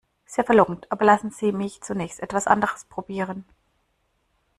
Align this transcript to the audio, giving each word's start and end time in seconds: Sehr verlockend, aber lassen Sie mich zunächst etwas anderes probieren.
Sehr 0.25 0.43
verlockend, 0.43 0.91
aber 0.91 1.05
lassen 1.05 1.29
Sie 1.29 1.51
mich 1.51 1.81
zunächst 1.83 2.21
etwas 2.21 2.47
anderes 2.47 2.85
probieren. 2.85 3.45